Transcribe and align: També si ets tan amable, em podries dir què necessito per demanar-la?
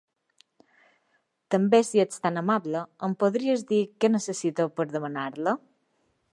També 1.55 1.81
si 1.89 2.01
ets 2.05 2.23
tan 2.23 2.41
amable, 2.43 2.83
em 3.09 3.15
podries 3.25 3.67
dir 3.73 3.83
què 4.01 4.13
necessito 4.17 4.69
per 4.81 4.91
demanar-la? 4.97 5.59